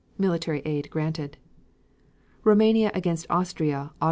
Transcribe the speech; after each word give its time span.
(Military 0.17 0.61
aid 0.65 0.89
granted.) 0.89 1.37
Roumania 2.43 2.89
against 2.95 3.27
Austria, 3.29 3.91
Aug. 3.93 3.97